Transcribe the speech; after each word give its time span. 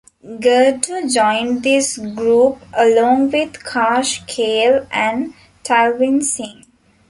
Gurtu 0.39 1.07
joined 1.13 1.61
this 1.61 1.99
group 1.99 2.57
along 2.73 3.29
with 3.29 3.53
Karsh 3.59 4.25
Kale 4.25 4.87
and 4.89 5.35
Talvin 5.63 6.23
Singh. 6.23 6.63